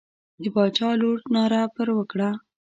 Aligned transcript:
د 0.41 0.43
باچا 0.55 0.89
لور 1.01 1.19
ناره 1.33 1.61
پر 1.75 1.87
وکړه. 1.97 2.29